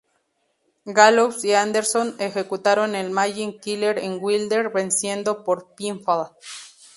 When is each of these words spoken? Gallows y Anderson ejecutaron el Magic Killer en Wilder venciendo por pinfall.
Gallows 0.87 1.45
y 1.45 1.53
Anderson 1.53 2.15
ejecutaron 2.17 2.95
el 2.95 3.11
Magic 3.11 3.59
Killer 3.61 3.99
en 3.99 4.17
Wilder 4.19 4.69
venciendo 4.73 5.43
por 5.43 5.75
pinfall. 5.75 6.31